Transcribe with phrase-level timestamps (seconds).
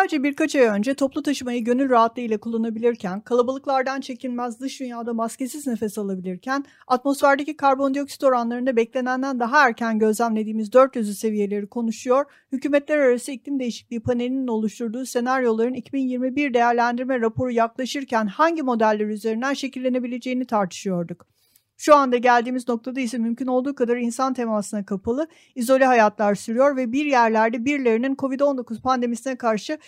[0.00, 5.98] Sadece birkaç ay önce toplu taşımayı gönül rahatlığıyla kullanabilirken, kalabalıklardan çekilmez dış dünyada maskesiz nefes
[5.98, 14.00] alabilirken, atmosferdeki karbondioksit oranlarında beklenenden daha erken gözlemlediğimiz 400'ü seviyeleri konuşuyor, hükümetler arası iklim değişikliği
[14.00, 21.26] panelinin oluşturduğu senaryoların 2021 değerlendirme raporu yaklaşırken hangi modeller üzerinden şekillenebileceğini tartışıyorduk.
[21.80, 26.92] Şu anda geldiğimiz noktada ise mümkün olduğu kadar insan temasına kapalı, izole hayatlar sürüyor ve
[26.92, 29.78] bir yerlerde birilerinin COVID-19 pandemisine karşı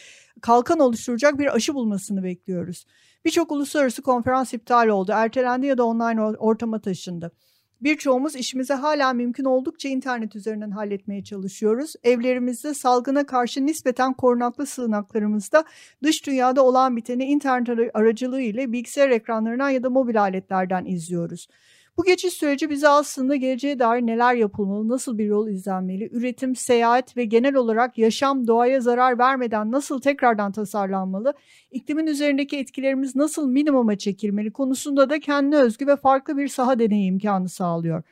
[0.41, 2.87] kalkan oluşturacak bir aşı bulmasını bekliyoruz.
[3.25, 7.33] Birçok uluslararası konferans iptal oldu, ertelendi ya da online ortama taşındı.
[7.81, 11.95] Birçoğumuz işimizi hala mümkün oldukça internet üzerinden halletmeye çalışıyoruz.
[12.03, 15.65] Evlerimizde salgına karşı nispeten korunaklı sığınaklarımızda
[16.03, 21.49] dış dünyada olan biteni internet aracılığı ile bilgisayar ekranlarından ya da mobil aletlerden izliyoruz.
[21.97, 27.17] Bu geçiş süreci bize aslında geleceğe dair neler yapılmalı, nasıl bir yol izlenmeli, üretim, seyahat
[27.17, 31.35] ve genel olarak yaşam doğaya zarar vermeden nasıl tekrardan tasarlanmalı,
[31.71, 37.07] iklimin üzerindeki etkilerimiz nasıl minimuma çekilmeli konusunda da kendine özgü ve farklı bir saha deney
[37.07, 38.03] imkanı sağlıyor.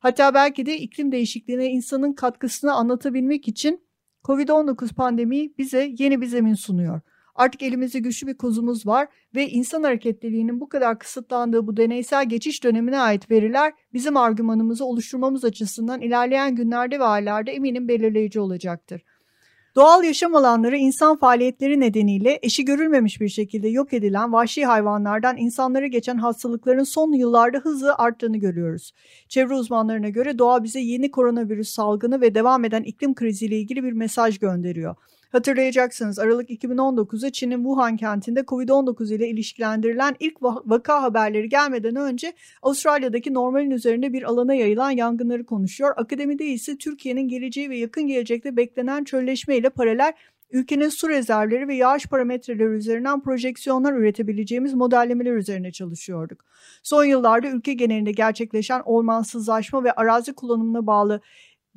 [0.00, 3.80] Hatta belki de iklim değişikliğine insanın katkısını anlatabilmek için
[4.24, 7.00] COVID-19 pandemiyi bize yeni bir zemin sunuyor.
[7.38, 12.64] Artık elimizde güçlü bir kozumuz var ve insan hareketliliğinin bu kadar kısıtlandığı bu deneysel geçiş
[12.64, 19.02] dönemine ait veriler bizim argümanımızı oluşturmamız açısından ilerleyen günlerde ve aylarda eminim belirleyici olacaktır.
[19.76, 25.86] Doğal yaşam alanları insan faaliyetleri nedeniyle eşi görülmemiş bir şekilde yok edilen vahşi hayvanlardan insanlara
[25.86, 28.92] geçen hastalıkların son yıllarda hızlı arttığını görüyoruz.
[29.28, 33.92] Çevre uzmanlarına göre doğa bize yeni koronavirüs salgını ve devam eden iklim kriziyle ilgili bir
[33.92, 34.96] mesaj gönderiyor.
[35.32, 43.34] Hatırlayacaksınız Aralık 2019'da Çin'in Wuhan kentinde Covid-19 ile ilişkilendirilen ilk vaka haberleri gelmeden önce Avustralya'daki
[43.34, 45.94] normalin üzerinde bir alana yayılan yangınları konuşuyor.
[45.96, 50.12] Akademide ise Türkiye'nin geleceği ve yakın gelecekte beklenen çölleşme ile paralel
[50.50, 56.44] ülkenin su rezervleri ve yağış parametreleri üzerinden projeksiyonlar üretebileceğimiz modellemeler üzerine çalışıyorduk.
[56.82, 61.20] Son yıllarda ülke genelinde gerçekleşen ormansızlaşma ve arazi kullanımına bağlı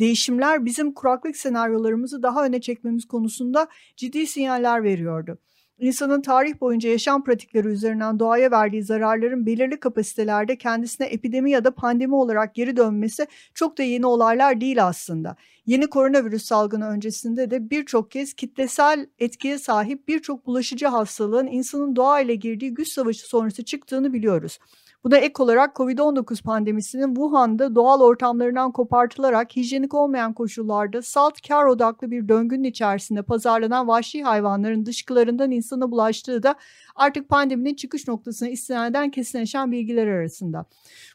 [0.01, 3.67] değişimler bizim kuraklık senaryolarımızı daha öne çekmemiz konusunda
[3.97, 5.37] ciddi sinyaller veriyordu.
[5.79, 11.71] İnsanın tarih boyunca yaşam pratikleri üzerinden doğaya verdiği zararların belirli kapasitelerde kendisine epidemi ya da
[11.71, 15.35] pandemi olarak geri dönmesi çok da yeni olaylar değil aslında.
[15.65, 22.21] Yeni koronavirüs salgını öncesinde de birçok kez kitlesel etkiye sahip birçok bulaşıcı hastalığın insanın doğa
[22.21, 24.59] ile girdiği güç savaşı sonrası çıktığını biliyoruz.
[25.03, 32.11] Buna ek olarak COVID-19 pandemisinin Wuhan'da doğal ortamlarından kopartılarak hijyenik olmayan koşullarda salt kar odaklı
[32.11, 36.55] bir döngünün içerisinde pazarlanan vahşi hayvanların dışkılarından insana bulaştığı da
[37.01, 40.65] artık pandeminin çıkış noktasına istinaden kesinleşen bilgiler arasında.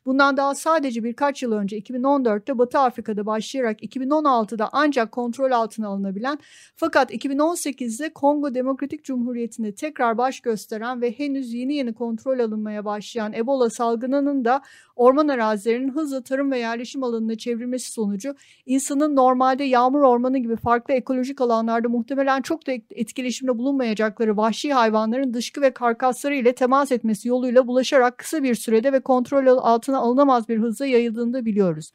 [0.07, 6.39] Bundan daha sadece birkaç yıl önce 2014'te Batı Afrika'da başlayarak 2016'da ancak kontrol altına alınabilen
[6.77, 13.33] fakat 2018'de Kongo Demokratik Cumhuriyeti'nde tekrar baş gösteren ve henüz yeni yeni kontrol alınmaya başlayan
[13.33, 14.63] Ebola salgınının da
[14.97, 18.35] orman arazilerinin hızla tarım ve yerleşim alanına çevrilmesi sonucu
[18.67, 25.35] insanın normalde yağmur ormanı gibi farklı ekolojik alanlarda muhtemelen çok da etkileşimde bulunmayacakları vahşi hayvanların
[25.35, 30.49] dışkı ve karkasları ile temas etmesi yoluyla bulaşarak kısa bir sürede ve kontrol altına alınamaz
[30.49, 31.93] bir hızla yayıldığını da biliyoruz.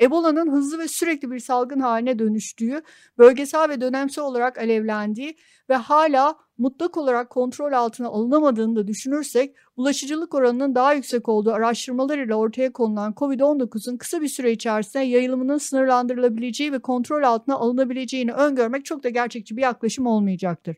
[0.00, 2.82] Ebola'nın hızlı ve sürekli bir salgın haline dönüştüğü,
[3.18, 5.36] bölgesel ve dönemsel olarak alevlendiği
[5.68, 12.18] ve hala mutlak olarak kontrol altına alınamadığını da düşünürsek, bulaşıcılık oranının daha yüksek olduğu araştırmalar
[12.18, 18.84] ile ortaya konulan COVID-19'un kısa bir süre içerisinde yayılımının sınırlandırılabileceği ve kontrol altına alınabileceğini öngörmek
[18.84, 20.76] çok da gerçekçi bir yaklaşım olmayacaktır.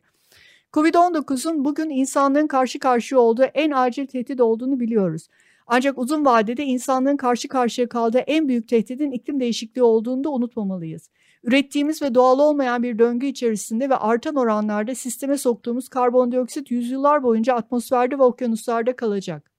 [0.73, 5.27] Covid-19'un bugün insanlığın karşı karşıya olduğu en acil tehdit olduğunu biliyoruz.
[5.67, 11.09] Ancak uzun vadede insanlığın karşı karşıya kaldığı en büyük tehditin iklim değişikliği olduğunu da unutmamalıyız.
[11.43, 17.55] Ürettiğimiz ve doğal olmayan bir döngü içerisinde ve artan oranlarda sisteme soktuğumuz karbondioksit yüzyıllar boyunca
[17.55, 19.52] atmosferde ve okyanuslarda kalacak.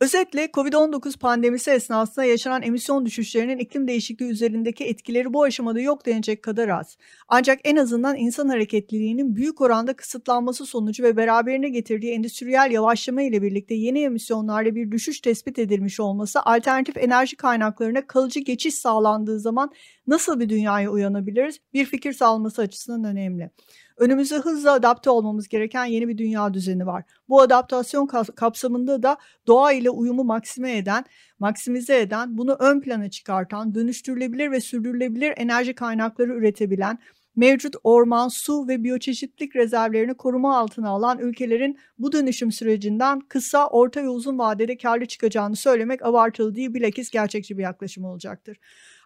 [0.00, 6.42] Özetle COVID-19 pandemisi esnasında yaşanan emisyon düşüşlerinin iklim değişikliği üzerindeki etkileri bu aşamada yok denecek
[6.42, 6.96] kadar az.
[7.28, 13.42] Ancak en azından insan hareketliliğinin büyük oranda kısıtlanması sonucu ve beraberine getirdiği endüstriyel yavaşlama ile
[13.42, 19.70] birlikte yeni emisyonlarda bir düşüş tespit edilmiş olması alternatif enerji kaynaklarına kalıcı geçiş sağlandığı zaman
[20.08, 23.50] nasıl bir dünyaya uyanabiliriz bir fikir sağlaması açısından önemli.
[23.96, 27.04] Önümüzde hızla adapte olmamız gereken yeni bir dünya düzeni var.
[27.28, 28.06] Bu adaptasyon
[28.36, 29.16] kapsamında da
[29.46, 31.04] doğa ile uyumu maksime eden,
[31.38, 36.98] maksimize eden, bunu ön plana çıkartan, dönüştürülebilir ve sürdürülebilir enerji kaynakları üretebilen,
[37.36, 44.02] mevcut orman, su ve biyoçeşitlik rezervlerini koruma altına alan ülkelerin bu dönüşüm sürecinden kısa, orta
[44.02, 48.58] ve uzun vadede karlı çıkacağını söylemek abartılı değil, bilakis gerçekçi bir yaklaşım olacaktır.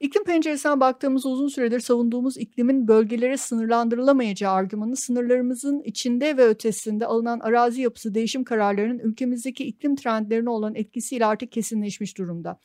[0.03, 7.41] İklim penceresinden baktığımız uzun süredir savunduğumuz iklimin bölgelere sınırlandırılamayacağı argümanı sınırlarımızın içinde ve ötesinde alınan
[7.41, 12.59] arazi yapısı değişim kararlarının ülkemizdeki iklim trendlerine olan etkisiyle artık kesinleşmiş durumda.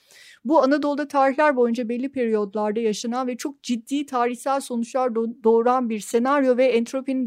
[0.46, 6.58] Bu Anadolu'da tarihler boyunca belli periyodlarda yaşanan ve çok ciddi tarihsel sonuçlar doğuran bir senaryo
[6.58, 7.26] ve entropinin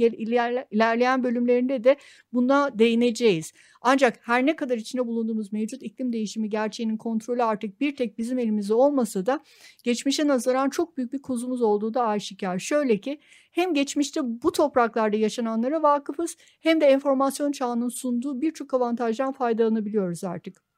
[0.70, 1.96] ilerleyen bölümlerinde de
[2.32, 3.52] buna değineceğiz.
[3.80, 8.38] Ancak her ne kadar içine bulunduğumuz mevcut iklim değişimi gerçeğinin kontrolü artık bir tek bizim
[8.38, 9.40] elimizde olmasa da
[9.84, 12.58] geçmişe nazaran çok büyük bir kozumuz olduğu da aşikar.
[12.58, 13.20] Şöyle ki
[13.52, 20.69] hem geçmişte bu topraklarda yaşananlara vakıfız hem de enformasyon çağının sunduğu birçok avantajdan faydalanabiliyoruz artık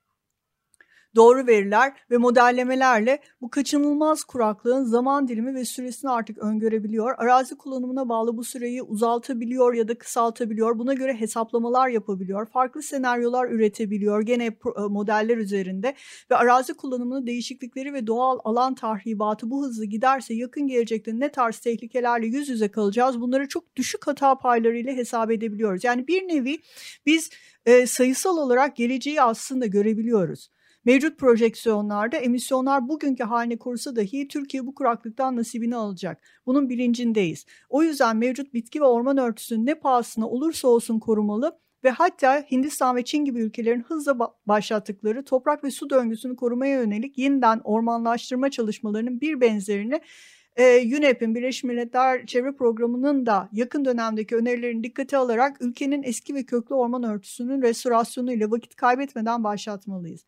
[1.16, 7.14] doğru veriler ve modellemelerle bu kaçınılmaz kuraklığın zaman dilimi ve süresini artık öngörebiliyor.
[7.18, 10.78] Arazi kullanımına bağlı bu süreyi uzaltabiliyor ya da kısaltabiliyor.
[10.78, 12.46] Buna göre hesaplamalar yapabiliyor.
[12.46, 15.94] Farklı senaryolar üretebiliyor gene e, modeller üzerinde
[16.30, 21.58] ve arazi kullanımının değişiklikleri ve doğal alan tahribatı bu hızlı giderse yakın gelecekte ne tarz
[21.58, 23.20] tehlikelerle yüz yüze kalacağız?
[23.20, 25.84] Bunları çok düşük hata paylarıyla hesap edebiliyoruz.
[25.84, 26.58] Yani bir nevi
[27.06, 27.30] biz
[27.66, 30.50] e, sayısal olarak geleceği aslında görebiliyoruz.
[30.84, 36.22] Mevcut projeksiyonlarda emisyonlar bugünkü haline korusa dahi Türkiye bu kuraklıktan nasibini alacak.
[36.46, 37.46] Bunun bilincindeyiz.
[37.68, 42.96] O yüzden mevcut bitki ve orman örtüsünün ne pahasına olursa olsun korumalı ve hatta Hindistan
[42.96, 49.20] ve Çin gibi ülkelerin hızla başlattıkları toprak ve su döngüsünü korumaya yönelik yeniden ormanlaştırma çalışmalarının
[49.20, 50.00] bir benzerini
[50.56, 56.42] e, UNEP'in Birleşmiş Milletler Çevre Programı'nın da yakın dönemdeki önerilerini dikkate alarak ülkenin eski ve
[56.44, 60.24] köklü orman örtüsünün restorasyonu ile vakit kaybetmeden başlatmalıyız.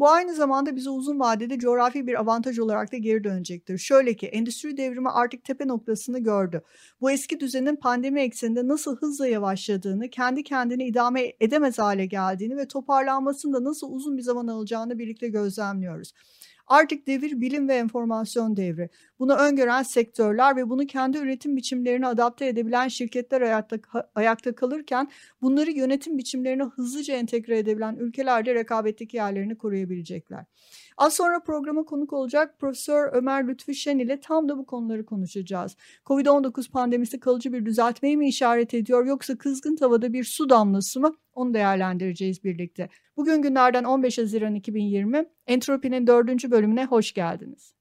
[0.00, 3.78] Bu aynı zamanda bize uzun vadede coğrafi bir avantaj olarak da geri dönecektir.
[3.78, 6.62] Şöyle ki endüstri devrimi artık tepe noktasını gördü.
[7.00, 12.68] Bu eski düzenin pandemi ekseninde nasıl hızla yavaşladığını, kendi kendini idame edemez hale geldiğini ve
[12.68, 16.12] toparlanmasında nasıl uzun bir zaman alacağını birlikte gözlemliyoruz.
[16.70, 18.90] Artık devir bilim ve enformasyon devri.
[19.18, 23.78] Bunu öngören sektörler ve bunu kendi üretim biçimlerine adapte edebilen şirketler ayakta,
[24.14, 25.10] ayakta kalırken
[25.42, 30.44] bunları yönetim biçimlerine hızlıca entegre edebilen ülkelerde rekabetteki yerlerini koruyabilecekler.
[30.96, 35.76] Az sonra programa konuk olacak Profesör Ömer Lütfü Şen ile tam da bu konuları konuşacağız.
[36.06, 41.14] Covid-19 pandemisi kalıcı bir düzeltmeyi mi işaret ediyor yoksa kızgın tavada bir su damlası mı?
[41.34, 42.88] Onu değerlendireceğiz birlikte.
[43.16, 47.79] Bugün günlerden 15 Haziran 2020 Entropi'nin dördüncü bölümüne hoş geldiniz.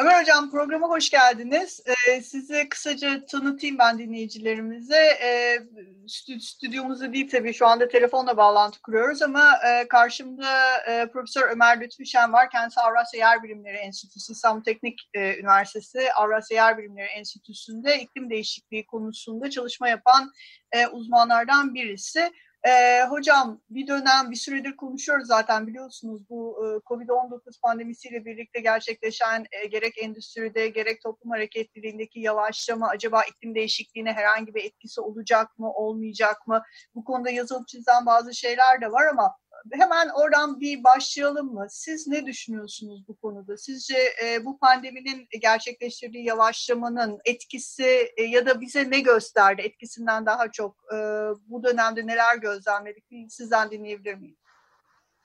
[0.00, 1.80] Ömer Hocam programa hoş geldiniz.
[1.86, 5.18] Ee, size kısaca tanıtayım ben dinleyicilerimize.
[5.22, 5.58] Ee,
[6.40, 12.06] stüdyomuzda değil tabii şu anda telefonla bağlantı kuruyoruz ama e, karşımda e, Profesör Ömer Lütfü
[12.06, 12.50] Şen var.
[12.50, 18.86] Kendisi Avrasya Yer Bilimleri Enstitüsü, İstanbul Teknik e, Üniversitesi Avrasya Yer Bilimleri Enstitüsü'nde iklim değişikliği
[18.86, 20.32] konusunda çalışma yapan
[20.72, 22.32] e, uzmanlardan birisi.
[22.66, 29.46] Ee, hocam bir dönem bir süredir konuşuyoruz zaten biliyorsunuz bu e, Covid-19 pandemisiyle birlikte gerçekleşen
[29.52, 35.72] e, gerek endüstride gerek toplum hareketliliğindeki yavaşlama acaba iklim değişikliğine herhangi bir etkisi olacak mı
[35.72, 36.62] olmayacak mı?
[36.94, 39.36] Bu konuda yazılıp çizen bazı şeyler de var ama
[39.72, 41.66] hemen oradan bir başlayalım mı?
[41.68, 43.56] Siz ne düşünüyorsunuz bu konuda?
[43.56, 49.62] Sizce e, bu pandeminin gerçekleştirdiği yavaşlamanın etkisi e, ya da bize ne gösterdi?
[49.62, 50.96] Etkisinden daha çok e,
[51.46, 53.04] bu dönemde neler gözlemledik?
[53.28, 54.36] Sizden dinleyebilir miyim?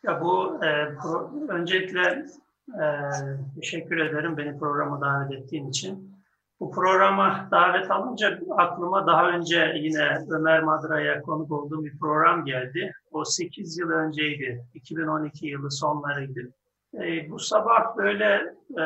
[0.03, 2.25] Ya bu e, pro, öncelikle
[2.67, 2.85] e,
[3.55, 6.13] teşekkür ederim beni programa davet ettiğin için.
[6.59, 12.93] Bu programa davet alınca aklıma daha önce yine Ömer Madra'ya konuk olduğum bir program geldi.
[13.13, 14.65] O 8 yıl önceydi.
[14.73, 16.53] 2012 yılı sonlarıydı.
[16.93, 18.83] E, bu sabah böyle e,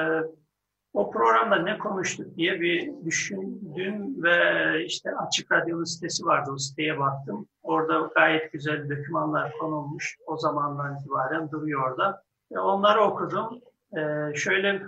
[0.93, 4.38] o programda ne konuştuk diye bir düşündüm ve
[4.86, 6.51] işte Açık Radyo'nun sitesi vardı.
[6.53, 7.48] O siteye baktım.
[7.63, 10.17] Orada gayet güzel dokümanlar konulmuş.
[10.27, 12.24] O zamandan itibaren duruyor orada.
[12.51, 13.62] E, onları okudum.
[13.98, 14.81] E, şöyle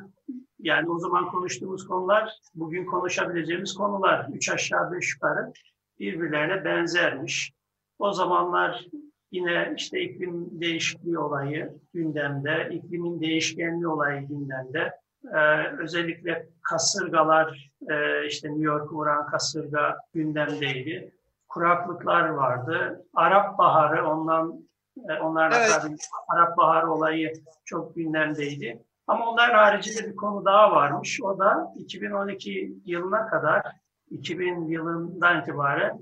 [0.59, 5.53] yani o zaman konuştuğumuz konular, bugün konuşabileceğimiz konular üç aşağı beş yukarı
[5.99, 7.53] birbirlerine benzermiş.
[7.99, 8.85] O zamanlar
[9.31, 14.93] yine işte iklim değişikliği olayı gündemde, iklimin değişkenliği olayı gündemde.
[15.33, 21.13] Ee, özellikle kasırgalar, e, işte New York vuran kasırga gündemdeydi.
[21.47, 23.05] Kuraklıklar vardı.
[23.13, 24.69] Arap Baharı, ondan
[25.09, 25.99] e, onlarla evet.
[26.27, 27.33] Arap Baharı olayı
[27.65, 28.79] çok gündemdeydi.
[29.07, 31.21] Ama onların haricinde bir konu daha varmış.
[31.23, 33.63] O da 2012 yılına kadar
[34.09, 35.99] 2000 yılından itibaren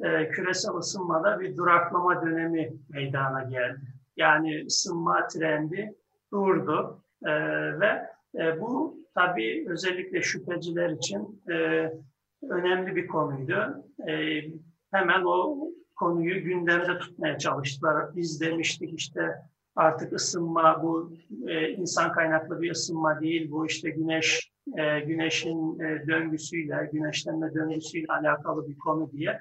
[0.00, 3.80] e, küresel ısınmada bir duraklama dönemi meydana geldi.
[4.16, 5.94] Yani ısınma trendi
[6.32, 7.32] durdu e,
[7.80, 8.06] ve
[8.38, 11.54] e, bu tabii özellikle şüpheciler için e,
[12.42, 13.84] önemli bir konuydu.
[14.08, 14.42] E,
[14.90, 18.16] hemen o konuyu gündemde tutmaya çalıştılar.
[18.16, 19.34] Biz demiştik işte
[19.76, 21.12] artık ısınma bu
[21.46, 23.50] e, insan kaynaklı bir ısınma değil.
[23.50, 29.38] Bu işte güneş e, güneşin e, döngüsüyle, güneşlenme döngüsüyle alakalı bir konu diye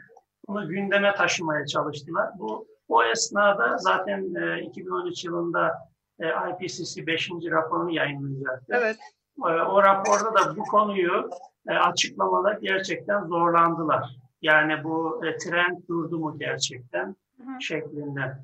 [0.48, 2.30] bunu gündeme taşımaya çalıştılar.
[2.40, 5.74] Bu o esnada zaten e, 2013 yılında
[6.20, 7.30] e, IPCC 5.
[7.32, 8.74] raporunu yayınlayacaktı.
[8.78, 8.98] Evet.
[9.40, 11.30] E, o raporda da bu konuyu
[11.68, 14.18] e, açıklamada gerçekten zorlandılar.
[14.42, 18.38] Yani bu e, trend durdu mu gerçekten hı şeklinde.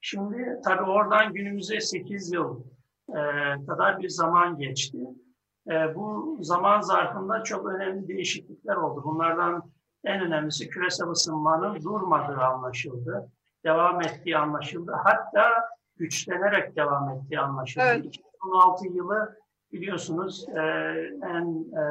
[0.00, 2.60] Şimdi tabii oradan günümüze 8 yıl
[3.08, 3.20] e,
[3.66, 4.98] kadar bir zaman geçti.
[5.70, 9.02] E, bu zaman zarfında çok önemli değişiklikler oldu.
[9.04, 9.62] Bunlardan
[10.04, 13.28] en önemlisi küresel ısınmanın durmadığı anlaşıldı.
[13.64, 14.92] Devam ettiği anlaşıldı.
[15.04, 15.50] Hatta
[15.96, 17.84] güçlenerek devam ettiği anlaşıldı.
[17.84, 18.04] Evet.
[18.04, 19.36] 2016 yılı
[19.72, 20.60] biliyorsunuz e,
[21.22, 21.82] en e,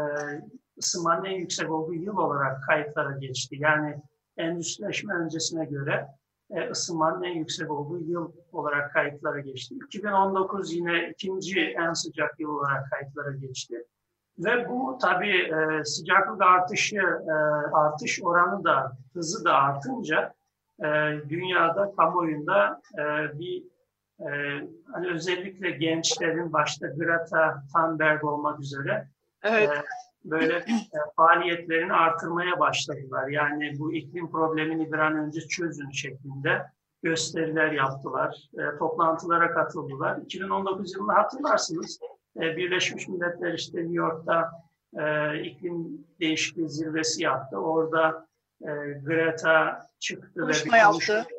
[0.77, 3.55] ısınmanın en yüksek olduğu yıl olarak kayıtlara geçti.
[3.59, 3.95] Yani
[4.37, 6.07] endüstrileşme öncesine göre
[6.51, 9.75] e, ısınmanın en yüksek olduğu yıl olarak kayıtlara geçti.
[9.87, 13.83] 2019 yine ikinci en sıcak yıl olarak kayıtlara geçti.
[14.39, 17.32] Ve bu tabii e, sıcaklık artışı, e,
[17.74, 20.34] artış oranı da, hızı da artınca
[20.79, 20.86] e,
[21.29, 23.03] dünyada, kamuoyunda e,
[23.39, 23.63] bir
[24.20, 24.27] e,
[24.94, 29.08] hani özellikle gençlerin başta Greta Thunberg olmak üzere
[29.44, 29.70] evet.
[29.70, 29.84] e,
[30.25, 30.65] böyle e,
[31.15, 33.27] faaliyetlerini artırmaya başladılar.
[33.27, 36.65] Yani bu iklim problemini bir an önce çözün şeklinde
[37.03, 40.17] gösteriler yaptılar, e, toplantılara katıldılar.
[40.17, 42.00] 2019 yılında hatırlarsınız
[42.39, 44.51] Birleşmiş Milletler işte New York'ta
[44.94, 47.58] e, iklim değişikliği zirvesi yaptı.
[47.58, 48.27] Orada
[48.62, 48.72] e,
[49.06, 51.36] Greta çıktı konuşma ve bir konuşma, yaptı.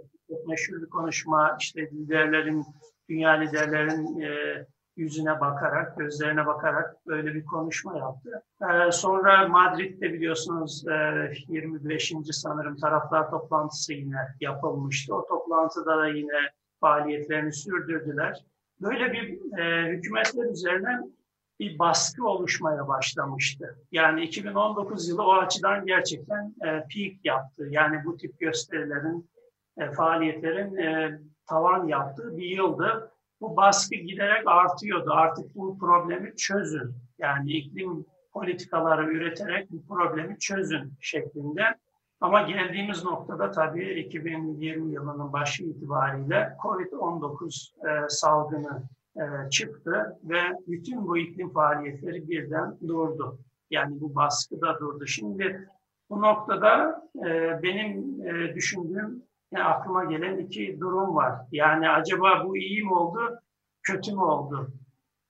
[0.47, 2.65] meşhur bir konuşma işte liderlerin,
[3.09, 4.67] dünya liderlerin e,
[4.99, 8.43] yüzüne bakarak, gözlerine bakarak böyle bir konuşma yaptı.
[8.63, 12.13] Ee, sonra Madrid'de biliyorsunuz e, 25.
[12.31, 15.15] sanırım taraflar toplantısı yine yapılmıştı.
[15.15, 16.39] O toplantıda da yine
[16.81, 18.45] faaliyetlerini sürdürdüler.
[18.81, 20.99] Böyle bir e, hükümetler üzerine
[21.61, 23.79] bir baskı oluşmaya başlamıştı.
[23.93, 27.67] Yani 2019 yılı o açıdan gerçekten e, peak yaptı.
[27.71, 29.31] Yani bu tip gösterilerin,
[29.79, 35.11] e, faaliyetlerin e, tavan yaptığı bir yıldı bu baskı giderek artıyordu.
[35.13, 36.95] Artık bu problemi çözün.
[37.19, 41.63] Yani iklim politikaları üreterek bu problemi çözün şeklinde.
[42.21, 48.83] Ama geldiğimiz noktada tabii 2020 yılının başı itibariyle COVID-19 e, salgını
[49.17, 53.39] e, çıktı ve bütün bu iklim faaliyetleri birden durdu.
[53.71, 55.07] Yani bu baskı da durdu.
[55.07, 55.69] Şimdi
[56.11, 59.23] bu noktada e, benim e, düşündüğüm
[59.53, 61.35] yani aklıma gelen iki durum var.
[61.53, 63.41] Yani acaba bu iyi mi oldu,
[63.83, 64.73] kötü mü oldu?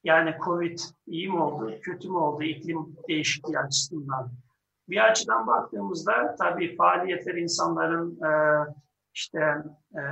[0.04, 4.30] Yani Covid iyi mi oldu, kötü mü oldu iklim değişikliği açısından?
[4.88, 8.30] Bir açıdan baktığımızda tabii faaliyetler insanların e,
[9.14, 9.54] işte
[9.94, 10.02] e,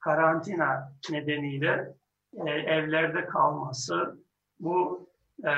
[0.00, 1.94] karantina nedeniyle
[2.46, 4.18] e, evlerde kalması,
[4.60, 5.08] bu
[5.44, 5.50] e,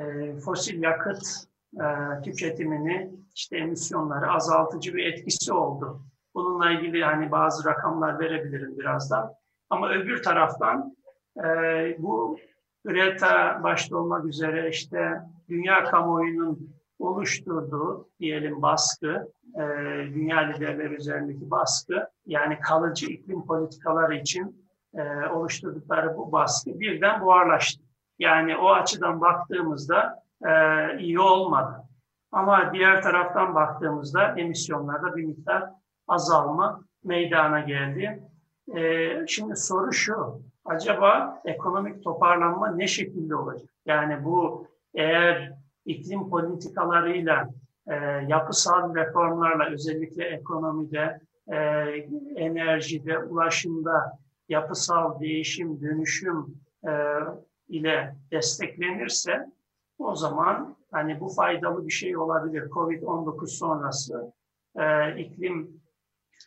[0.00, 1.22] e, fosil yakıt
[1.80, 1.84] e,
[2.22, 6.02] tüketimini, işte emisyonları azaltıcı bir etkisi oldu.
[6.34, 9.32] Bununla ilgili hani bazı rakamlar verebilirim birazdan.
[9.70, 10.96] Ama öbür taraftan
[11.44, 11.46] e,
[11.98, 12.38] bu
[12.84, 19.62] Greta başta olmak üzere işte dünya kamuoyunun oluşturduğu diyelim baskı, e,
[20.14, 27.82] dünya liderleri üzerindeki baskı, yani kalıcı iklim politikaları için e, oluşturdukları bu baskı birden buharlaştı.
[28.18, 30.50] Yani o açıdan baktığımızda e,
[30.98, 31.82] iyi olmadı.
[32.32, 35.64] Ama diğer taraftan baktığımızda emisyonlarda bir miktar
[36.08, 38.22] azalma meydana geldi.
[38.76, 43.68] Ee, şimdi soru şu, acaba ekonomik toparlanma ne şekilde olacak?
[43.86, 45.52] Yani bu eğer
[45.86, 47.50] iklim politikalarıyla,
[47.88, 47.94] e,
[48.28, 51.56] yapısal reformlarla özellikle ekonomide, e,
[52.36, 56.46] enerjide, ulaşımda yapısal değişim, dönüşüm
[56.88, 56.92] e,
[57.68, 59.46] ile desteklenirse
[59.98, 62.62] o zaman hani bu faydalı bir şey olabilir.
[62.62, 64.32] Covid-19 sonrası
[64.76, 65.80] e, iklim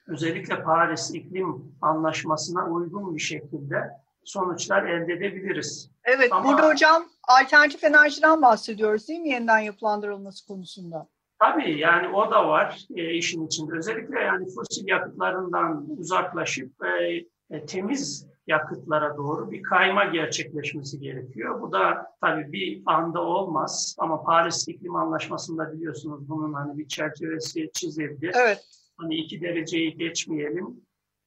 [0.07, 3.89] özellikle Paris İklim Anlaşması'na uygun bir şekilde
[4.23, 5.91] sonuçlar elde edebiliriz.
[6.15, 11.07] Evet, Ama, burada hocam alternatif enerjiden bahsediyoruz değil mi yeniden yapılandırılması konusunda?
[11.39, 13.71] Tabii yani o da var e, işin içinde.
[13.77, 21.61] Özellikle yani fosil yakıtlarından uzaklaşıp e, e, temiz yakıtlara doğru bir kayma gerçekleşmesi gerekiyor.
[21.61, 27.69] Bu da tabii bir anda olmaz ama Paris İklim Anlaşması'nda biliyorsunuz bunun hani bir çerçevesi
[27.73, 28.31] çizildi.
[28.35, 28.65] Evet.
[28.97, 30.81] Hani iki dereceyi geçmeyelim.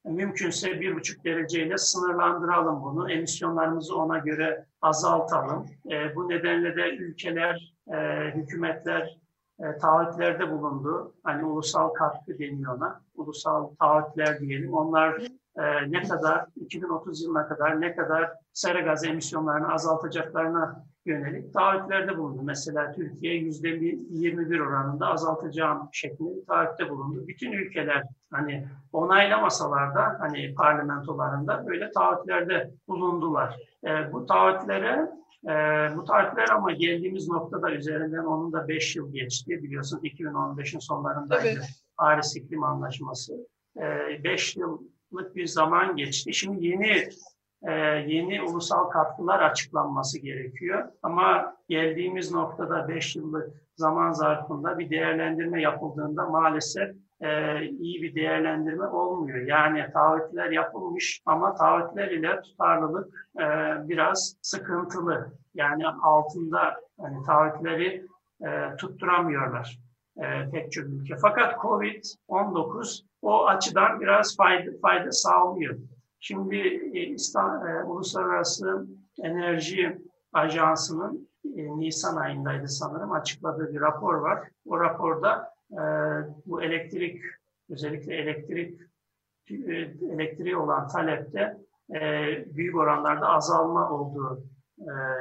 [0.05, 3.11] Mümkünse bir buçuk dereceyle sınırlandıralım bunu.
[3.11, 5.65] Emisyonlarımızı ona göre azaltalım.
[5.91, 7.97] E, bu nedenle de ülkeler, e,
[8.35, 9.17] hükümetler
[9.59, 11.13] e, taahhütlerde bulundu.
[11.23, 13.01] Hani ulusal katkı deniyor ona.
[13.15, 14.73] Ulusal taahhütler diyelim.
[14.73, 15.21] Onlar
[15.57, 22.41] e, ne kadar 2030 yılına kadar ne kadar sera gazı emisyonlarını azaltacaklarına yönelik taahhütlerde bulundu.
[22.43, 27.27] Mesela Türkiye yüzde 21 oranında azaltacağım şeklinde taahhütte bulundu.
[27.27, 33.59] Bütün ülkeler hani onaylamasalar da hani parlamentolarında böyle taahhütlerde bulundular.
[33.83, 35.09] E, bu taahhütlere
[35.43, 35.51] e,
[35.97, 39.63] bu taahhütler ama geldiğimiz noktada üzerinden onun da 5 yıl geçti.
[39.63, 41.83] Biliyorsunuz 2015'in sonlarındaydı evet.
[41.97, 43.33] Paris İklim Anlaşması.
[43.75, 46.33] 5 e, yıllık bir zaman geçti.
[46.33, 47.09] Şimdi yeni
[48.07, 50.89] yeni ulusal katkılar açıklanması gerekiyor.
[51.03, 58.87] Ama geldiğimiz noktada 5 yıllık zaman zarfında bir değerlendirme yapıldığında maalesef e, iyi bir değerlendirme
[58.87, 59.47] olmuyor.
[59.47, 63.45] Yani taahhütler yapılmış ama taahhütler ile tutarlılık e,
[63.89, 65.31] biraz sıkıntılı.
[65.53, 68.05] Yani altında hani taahhütleri
[68.45, 69.79] e, tutturamıyorlar
[70.17, 71.15] e, pek çok ülke.
[71.21, 75.77] Fakat Covid-19 o açıdan biraz fayda, fayda sağlıyor.
[76.25, 76.55] Şimdi
[76.93, 78.87] e, İstanbul, e, Uluslararası
[79.23, 79.97] Enerji
[80.33, 84.49] Ajansı'nın e, Nisan ayındaydı sanırım açıkladığı bir rapor var.
[84.65, 85.53] O raporda
[86.45, 87.21] bu elektrik
[87.69, 88.81] özellikle elektrik
[90.11, 91.57] elektriği olan talepte
[92.45, 94.43] büyük oranlarda azalma olduğu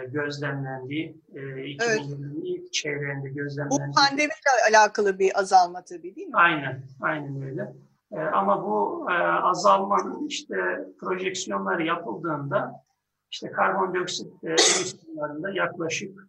[0.08, 2.42] gözlemlendiği, e, 2020'nin evet.
[2.44, 3.88] ilk çeyreğinde gözlemlendiği.
[3.88, 4.32] Bu pandemiyle
[4.70, 6.36] alakalı bir azalma tabii değil mi?
[6.36, 7.72] Aynen, aynen öyle.
[8.12, 10.56] E, ama bu e, azalmanın işte
[11.00, 12.82] projeksiyonları yapıldığında
[13.30, 16.28] işte karbondioksit e, emisyonlarında yaklaşık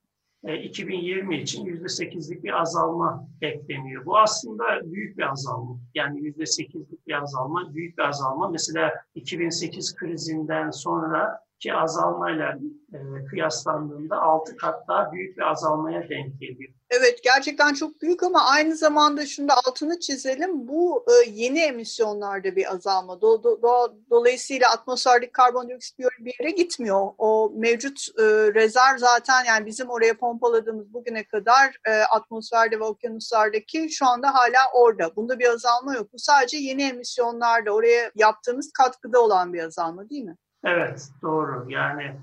[0.63, 4.05] 2020 e, için %8'lik bir azalma bekleniyor.
[4.05, 5.79] Bu aslında büyük bir azalma.
[5.95, 8.49] Yani %8'lik bir azalma, büyük bir azalma.
[8.49, 12.57] Mesela 2008 krizinden sonra ki azalmayla
[12.93, 16.73] e, kıyaslandığında 6 kat daha büyük bir azalmaya denk geliyor.
[16.89, 20.67] Evet gerçekten çok büyük ama aynı zamanda şunu da altını çizelim.
[20.67, 23.21] Bu e, yeni emisyonlarda bir azalma.
[23.21, 27.11] Do, do, do, dolayısıyla atmosferdeki karbondioksit bir yere gitmiyor.
[27.17, 28.23] O mevcut e,
[28.53, 34.59] rezerv zaten yani bizim oraya pompaladığımız bugüne kadar e, atmosferde ve okyanuslardaki şu anda hala
[34.73, 35.15] orada.
[35.15, 36.13] Bunda bir azalma yok.
[36.13, 40.37] Bu sadece yeni emisyonlarda oraya yaptığımız katkıda olan bir azalma değil mi?
[40.63, 41.65] Evet doğru.
[41.69, 42.15] Yani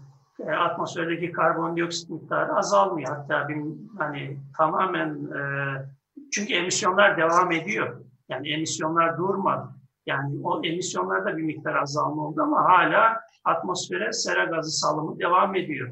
[0.46, 3.16] e, atmosferdeki karbondioksit miktarı azalmıyor.
[3.16, 3.62] Hatta bir,
[3.98, 5.40] hani tamamen e,
[6.32, 8.00] çünkü emisyonlar devam ediyor.
[8.28, 9.68] Yani emisyonlar durmadı.
[10.06, 15.90] Yani o emisyonlarda bir miktar azalma oldu ama hala atmosfere sera gazı salımı devam ediyor.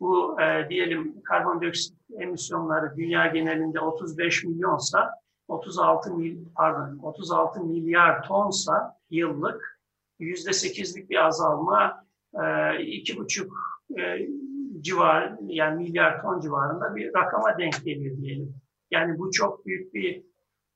[0.00, 5.10] Bu e, diyelim karbondioksit emisyonları dünya genelinde 35 milyonsa
[5.48, 9.71] 36 mil pardon 36 milyar tonsa yıllık
[10.22, 13.52] yüzde sekizlik bir azalma e, iki buçuk
[13.98, 14.28] e,
[14.80, 18.54] civar yani milyar ton civarında bir rakama denk geliyor diyelim.
[18.90, 20.22] Yani bu çok büyük bir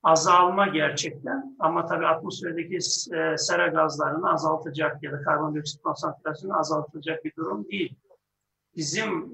[0.03, 2.75] azalma gerçekten ama tabii atmosferdeki
[3.15, 7.95] e, sera gazlarını azaltacak ya da karbondioksit konsantrasyonu azaltacak bir durum değil.
[8.75, 9.33] Bizim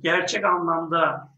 [0.00, 1.28] gerçek anlamda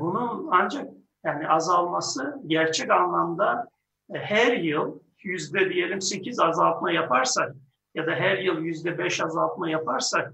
[0.00, 0.88] bunun ancak
[1.24, 3.68] yani azalması gerçek anlamda
[4.12, 7.54] her yıl yüzde diyelim sekiz azaltma yaparsak
[7.94, 10.32] ya da her yıl yüzde beş azaltma yaparsak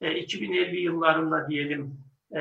[0.00, 1.98] e, 2050 yıllarında diyelim
[2.30, 2.40] e,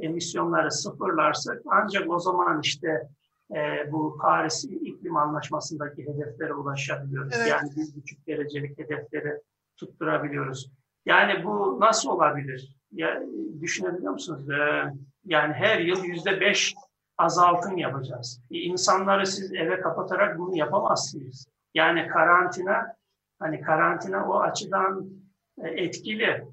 [0.00, 3.08] emisyonları sıfırlarsak ancak o zaman işte
[3.56, 7.32] e, bu Paris İklim Anlaşması'ndaki hedeflere ulaşabiliyoruz.
[7.36, 7.48] Evet.
[7.50, 9.40] Yani bir buçuk derecelik hedefleri
[9.76, 10.70] tutturabiliyoruz.
[11.06, 12.76] Yani bu nasıl olabilir?
[12.92, 13.22] Ya,
[13.60, 14.50] düşünebiliyor musunuz?
[14.50, 14.84] Ee,
[15.24, 16.74] yani her yıl yüzde beş
[17.18, 18.40] azaltım yapacağız.
[18.50, 21.46] İnsanları siz eve kapatarak bunu yapamazsınız.
[21.74, 22.98] Yani karantina
[23.38, 25.10] Hani karantina o açıdan
[25.58, 26.44] e, etkili,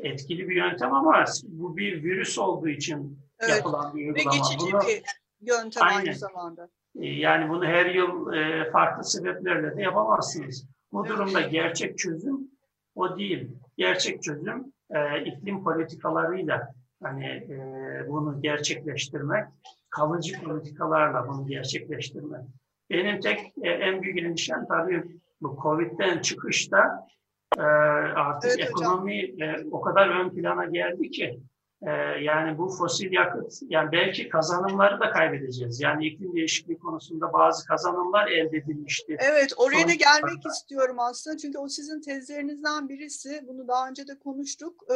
[0.00, 3.56] etkili bir yöntem ama bu bir virüs olduğu için evet.
[3.56, 4.32] yapılan bir uygulama.
[4.32, 5.02] Ve geçici bunu, bir
[5.40, 5.98] yöntem aynen.
[5.98, 6.68] aynı zamanda.
[7.00, 10.66] E, yani bunu her yıl e, farklı sebeplerle de yapamazsınız.
[10.92, 11.16] Bu evet.
[11.16, 12.50] durumda gerçek çözüm
[12.94, 13.50] o değil.
[13.76, 14.72] Gerçek çözüm
[15.24, 16.68] iklim politikalarıyla
[17.02, 17.48] hani
[18.08, 19.44] bunu gerçekleştirmek,
[19.94, 22.44] kalıcı politikalarla bunu gerçekleştirmek.
[22.90, 25.02] Benim tek en büyük endişem tabii
[25.40, 27.06] bu Covid'den çıkışta
[27.58, 31.40] e, artık evet, ekonomi e, o kadar ön plana geldi ki
[31.86, 35.80] Ee, yani bu fosil yakıt, yani belki kazanımları da kaybedeceğiz.
[35.80, 39.16] Yani iklim değişikliği konusunda bazı kazanımlar elde edilmişti.
[39.20, 41.36] Evet, oraya da gelmek istiyorum aslında.
[41.36, 43.44] Çünkü o sizin tezlerinizden birisi.
[43.48, 44.84] Bunu daha önce de konuştuk.
[44.90, 44.94] Ee,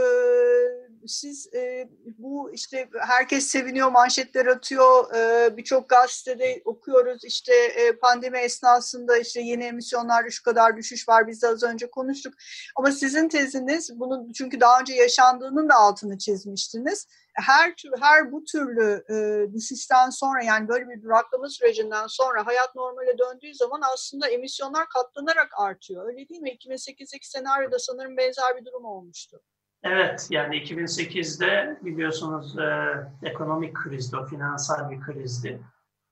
[1.06, 5.14] siz e, bu işte herkes seviniyor, manşetler atıyor.
[5.14, 7.24] Ee, Birçok gazetede okuyoruz.
[7.24, 11.26] İşte e, pandemi esnasında işte yeni emisyonlarda şu kadar düşüş var.
[11.26, 12.34] Biz de az önce konuştuk.
[12.76, 17.08] Ama sizin teziniz, bunu çünkü daha önce yaşandığının da altını çizmişti demiştiniz.
[17.34, 22.74] Her tür, her bu türlü e, düşüşten sonra yani böyle bir duraklama sürecinden sonra hayat
[22.74, 26.06] normale döndüğü zaman aslında emisyonlar katlanarak artıyor.
[26.06, 26.50] Öyle değil mi?
[26.50, 29.40] 2008'deki senaryoda sanırım benzer bir durum olmuştu.
[29.82, 35.62] Evet, yani 2008'de biliyorsunuz e, ekonomik krizdi, o finansal bir krizdi.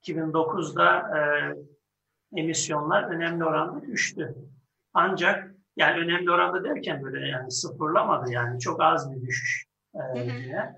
[0.03, 1.21] 2009'da e,
[2.41, 4.35] emisyonlar önemli oranda düştü.
[4.95, 9.66] Ancak yani önemli oranda derken böyle yani sıfırlamadı yani çok az bir düşüş
[10.15, 10.75] diye.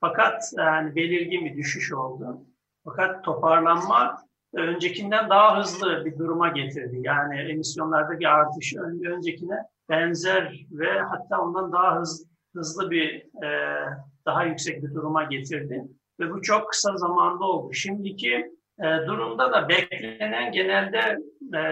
[0.00, 2.40] Fakat yani belirgin bir düşüş oldu.
[2.84, 4.18] Fakat toparlanma
[4.54, 6.96] öncekinden daha hızlı bir duruma getirdi.
[7.00, 8.74] Yani emisyonlardaki artış
[9.06, 9.56] öncekine
[9.88, 12.26] benzer ve hatta ondan daha hızlı,
[12.56, 13.78] hızlı bir e,
[14.26, 15.84] daha yüksek bir duruma getirdi.
[16.20, 17.72] Ve bu çok kısa zamanda oldu.
[17.72, 21.18] Şimdiki e, durumda da beklenen genelde
[21.58, 21.62] e,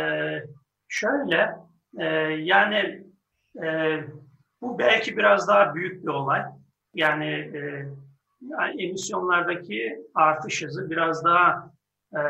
[0.89, 1.57] şöyle
[1.99, 2.05] e,
[2.41, 3.05] yani
[3.65, 3.99] e,
[4.61, 6.43] bu belki biraz daha büyük bir olay.
[6.95, 7.89] Yani, e,
[8.41, 11.71] yani emisyonlardaki artış hızı biraz daha
[12.13, 12.21] e,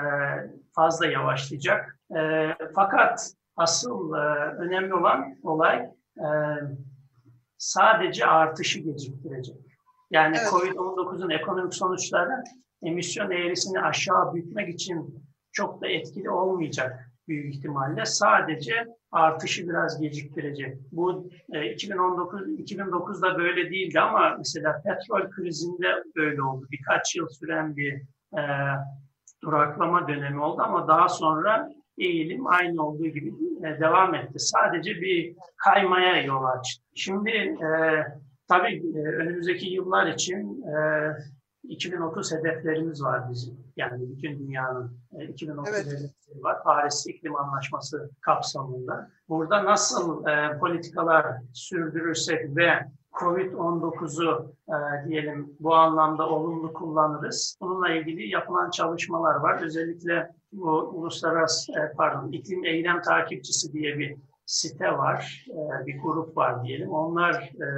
[0.72, 1.98] fazla yavaşlayacak.
[2.16, 4.18] E, fakat asıl e,
[4.58, 6.28] önemli olan olay e,
[7.58, 9.56] sadece artışı geciktirecek.
[10.10, 10.48] Yani evet.
[10.50, 12.44] COVID-19'un ekonomik sonuçları
[12.82, 18.04] emisyon eğrisini aşağı bükmek için çok da etkili olmayacak büyük ihtimalle.
[18.04, 20.76] Sadece artışı biraz geciktirecek.
[20.92, 26.66] Bu e, 2019 2009'da böyle değildi ama mesela petrol krizinde böyle oldu.
[26.70, 27.92] Birkaç yıl süren bir
[28.38, 28.42] e,
[29.42, 34.38] duraklama dönemi oldu ama daha sonra eğilim aynı olduğu gibi e, devam etti.
[34.38, 36.82] Sadece bir kaymaya yol açtı.
[36.94, 37.68] Şimdi e,
[38.48, 40.76] tabii e, önümüzdeki yıllar için e,
[41.68, 43.58] 2030 hedeflerimiz var bizim.
[43.76, 44.98] Yani bütün dünyanın
[45.28, 45.86] 2030 e, evet.
[45.86, 46.62] hedefleri var.
[46.64, 49.10] Paris İklim Anlaşması kapsamında.
[49.28, 52.70] Burada nasıl e, politikalar sürdürürsek ve
[53.12, 57.58] COVID-19'u e, diyelim bu anlamda olumlu kullanırız.
[57.60, 59.62] Bununla ilgili yapılan çalışmalar var.
[59.62, 66.36] Özellikle bu uluslararası e, pardon iklim eylem takipçisi diye bir site var, e, bir grup
[66.36, 66.90] var diyelim.
[66.90, 67.68] Onlar e,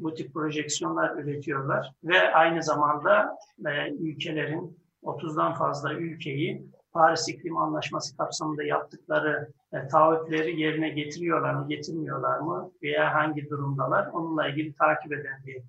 [0.00, 8.16] bu tip projeksiyonlar üretiyorlar ve aynı zamanda e, ülkelerin 30'dan fazla ülkeyi Paris İklim Anlaşması
[8.16, 9.52] kapsamında yaptıkları
[9.90, 15.62] taahhütleri yerine getiriyorlar mı, getirmiyorlar mı veya hangi durumdalar onunla ilgili takip eden bir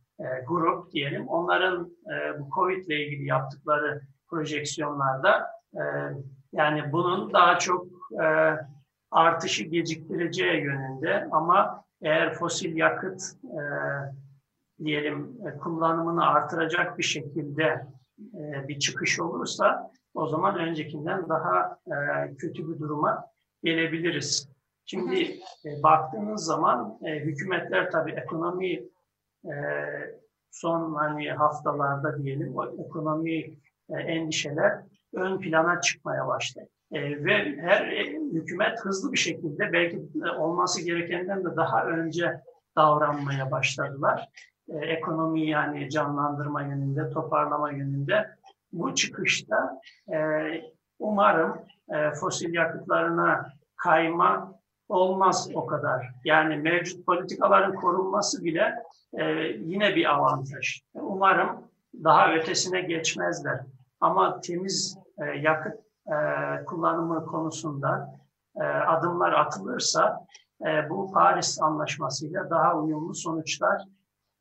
[0.48, 1.28] grup diyelim.
[1.28, 1.96] Onların
[2.40, 5.48] bu COVID ile ilgili yaptıkları projeksiyonlarda
[6.54, 7.88] yani bunun daha çok
[9.12, 13.62] artışı geciktireceği yönünde ama eğer fosil yakıt e,
[14.84, 17.86] diyelim e, kullanımını artıracak bir şekilde
[18.34, 23.26] e, bir çıkış olursa o zaman öncekinden daha e, kötü bir duruma
[23.64, 24.50] gelebiliriz.
[24.86, 25.24] Şimdi
[25.66, 28.74] e, baktığınız zaman e, hükümetler tabii ekonomi
[29.46, 29.54] e,
[30.52, 33.40] son hani haftalarda diyelim o ekonomi
[33.90, 36.70] e, endişeler ön plana çıkmaya başladı.
[36.92, 42.42] E, ve her e, hükümet hızlı bir şekilde belki e, olması gerekenden de daha önce
[42.76, 44.30] davranmaya başladılar.
[44.70, 48.30] E, ekonomiyi yani canlandırma yönünde, toparlama yönünde.
[48.74, 49.82] Bu çıkışta
[50.14, 50.18] e,
[51.00, 51.58] umarım
[51.90, 56.12] e, fosil yakıtlarına kayma olmaz o kadar.
[56.26, 58.76] Yani mevcut politikaların korunması bile
[59.14, 59.24] e,
[59.66, 60.82] yine bir avantaj.
[60.94, 61.72] Umarım
[62.04, 63.60] daha ötesine geçmezler.
[64.00, 66.16] Ama temiz e, yakıt e,
[66.66, 68.20] kullanımı konusunda
[68.56, 70.26] e, adımlar atılırsa
[70.62, 73.82] e, bu Paris Anlaşması'yla daha uyumlu sonuçlar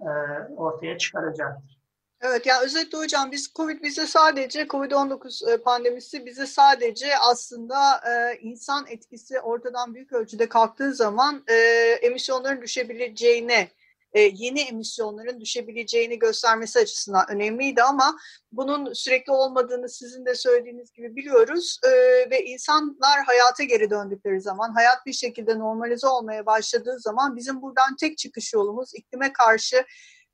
[0.01, 0.11] e,
[0.57, 1.81] ortaya çıkaracaktır.
[2.23, 8.38] Evet yani özetle hocam biz Covid bize sadece Covid-19 e, pandemisi bize sadece aslında e,
[8.40, 11.55] insan etkisi ortadan büyük ölçüde kalktığı zaman e,
[12.03, 13.68] emisyonların düşebileceğine
[14.12, 18.18] e, yeni emisyonların düşebileceğini göstermesi açısından önemliydi ama
[18.53, 21.90] bunun sürekli olmadığını sizin de söylediğiniz gibi biliyoruz e,
[22.31, 27.96] ve insanlar hayata geri döndükleri zaman, hayat bir şekilde normalize olmaya başladığı zaman bizim buradan
[28.01, 29.85] tek çıkış yolumuz iklime karşı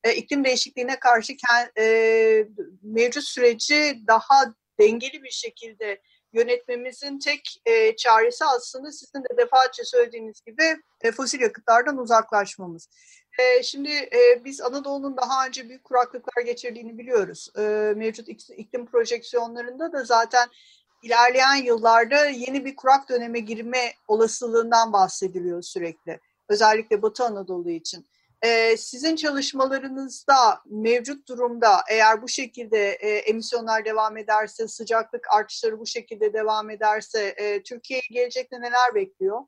[0.04, 1.32] e, iklim değişikliğine karşı
[2.82, 6.00] mevcut süreci daha dengeli bir şekilde
[6.32, 7.62] yönetmemizin tek
[7.98, 10.76] çaresi aslında sizin de defaatçe söylediğiniz gibi
[11.12, 12.88] fosil yakıtlardan uzaklaşmamız.
[13.38, 17.48] E, şimdi e, biz Anadolu'nun daha önce büyük kuraklıklar geçirdiğini biliyoruz.
[17.58, 20.48] E, mevcut iklim projeksiyonlarında da zaten
[21.02, 26.20] ilerleyen yıllarda yeni bir kurak döneme girme olasılığından bahsediliyor sürekli.
[26.48, 28.06] Özellikle Batı Anadolu için.
[28.42, 35.86] Ee, sizin çalışmalarınızda mevcut durumda eğer bu şekilde e, emisyonlar devam ederse, sıcaklık artışları bu
[35.86, 37.62] şekilde devam ederse e,
[38.10, 39.40] gelecekte neler bekliyor?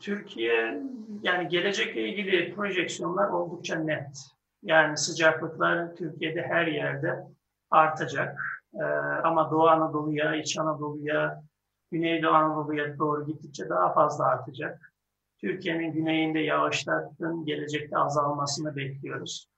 [0.00, 0.82] Türkiye
[1.22, 4.18] yani gelecekle ilgili projeksiyonlar oldukça net.
[4.62, 7.24] Yani sıcaklıklar Türkiye'de her yerde
[7.70, 8.38] artacak.
[8.74, 8.84] Ee,
[9.24, 11.42] ama Doğu Anadolu'ya, İç Anadolu'ya,
[11.90, 14.92] Güneydoğu Anadolu'ya doğru gittikçe daha fazla artacak.
[15.40, 19.48] Türkiye'nin güneyinde yağışların gelecekte azalmasını bekliyoruz.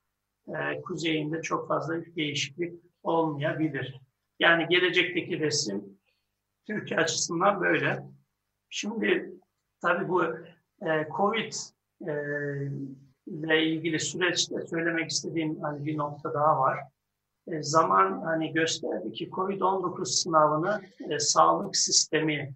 [0.47, 3.99] Ee, kuzeyinde çok fazla bir değişiklik olmayabilir.
[4.39, 5.83] Yani gelecekteki resim
[6.67, 8.03] Türkiye açısından böyle.
[8.69, 9.32] Şimdi
[9.83, 10.23] tabii bu
[10.81, 11.53] e, Covid
[12.07, 12.13] e,
[13.27, 16.79] ile ilgili süreçte söylemek istediğim hani bir nokta daha var.
[17.47, 22.53] E, zaman hani gösterdi ki COVID-19 sınavını e, sağlık sistemi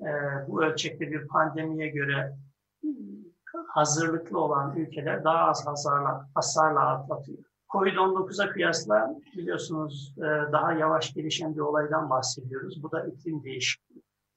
[0.00, 0.08] e,
[0.48, 2.36] bu ölçekte bir pandemiye göre
[3.68, 7.38] hazırlıklı olan ülkeler daha az hasarla, hasarla atlatıyor.
[7.68, 12.82] Covid-19'a kıyasla biliyorsunuz e, daha yavaş gelişen bir olaydan bahsediyoruz.
[12.82, 13.87] Bu da iklim değişikliği.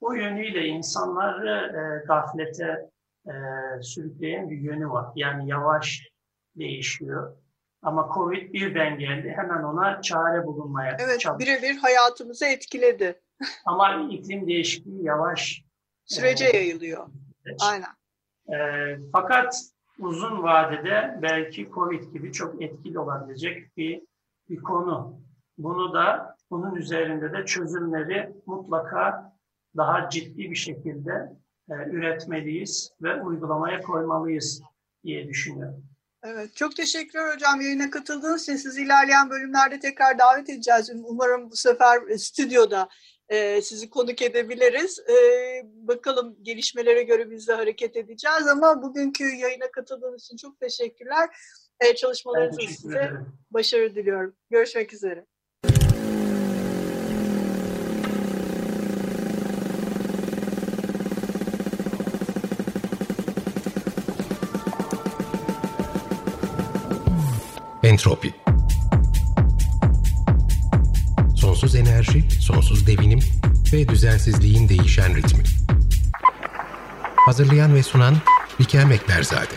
[0.02, 2.90] Bu yönüyle insanları e, gaflete
[3.26, 3.32] e,
[3.82, 5.06] sürükleyen bir yönü var.
[5.16, 6.08] Yani yavaş
[6.56, 7.36] değişiyor.
[7.82, 9.32] Ama Covid birden geldi.
[9.36, 13.20] Hemen ona çare bulunmaya Evet, birebir hayatımızı etkiledi.
[13.66, 15.62] Ama iklim değişikliği yavaş
[16.04, 17.06] sürece e, yayılıyor.
[17.44, 17.60] Süreç.
[17.62, 17.88] Aynen.
[18.48, 19.60] E, fakat
[19.98, 24.02] uzun vadede belki Covid gibi çok etkili olabilecek bir
[24.50, 25.20] bir konu.
[25.58, 29.31] Bunu da bunun üzerinde de çözümleri mutlaka
[29.76, 31.12] daha ciddi bir şekilde
[31.70, 34.62] e, üretmeliyiz ve uygulamaya koymalıyız
[35.04, 35.84] diye düşünüyorum.
[36.24, 38.56] Evet, çok teşekkürler hocam yayına katıldığınız için.
[38.56, 40.90] Sizi ilerleyen bölümlerde tekrar davet edeceğiz.
[41.04, 42.88] Umarım bu sefer e, stüdyoda
[43.28, 44.98] e, sizi konuk edebiliriz.
[44.98, 45.14] E,
[45.64, 51.28] bakalım gelişmelere göre biz de hareket edeceğiz ama bugünkü yayına katıldığınız için çok teşekkürler.
[51.80, 53.10] E, çalışmalarınız için size
[53.50, 54.36] başarı diliyorum.
[54.50, 55.26] Görüşmek üzere.
[67.92, 68.34] Entropi
[71.36, 73.18] Sonsuz enerji, sonsuz devinim
[73.72, 75.42] ve düzensizliğin değişen ritmi.
[77.16, 78.16] Hazırlayan ve sunan
[78.60, 79.54] Bikem Ekberzade.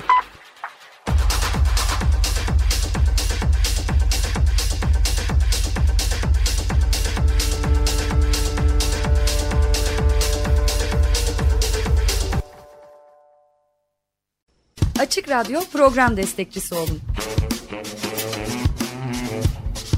[15.00, 17.02] Açık Radyo program destekçisi olun